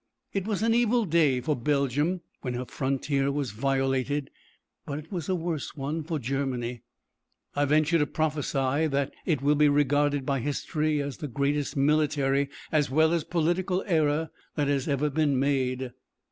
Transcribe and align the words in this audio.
It 0.33 0.47
was 0.47 0.63
an 0.63 0.73
evil 0.73 1.05
day 1.05 1.41
for 1.41 1.55
Belgium 1.55 2.21
when 2.41 2.55
her 2.55 2.65
frontier 2.65 3.31
was 3.31 3.51
violated, 3.51 4.31
but 4.83 4.97
it 4.97 5.11
was 5.11 5.29
a 5.29 5.35
worse 5.35 5.75
one 5.75 6.03
for 6.03 6.17
Germany. 6.17 6.81
I 7.55 7.65
venture 7.65 7.99
to 7.99 8.07
prophesy 8.07 8.87
that 8.87 9.13
it 9.27 9.43
will 9.43 9.53
be 9.53 9.69
regarded 9.69 10.25
by 10.25 10.39
history 10.39 11.03
as 11.03 11.17
the 11.17 11.27
greatest 11.27 11.77
military 11.77 12.49
as 12.71 12.89
well 12.89 13.13
as 13.13 13.23
political 13.23 13.83
error 13.85 14.31
that 14.55 14.67
has 14.67 14.87
ever 14.87 15.11
been 15.11 15.37
made. 15.37 15.91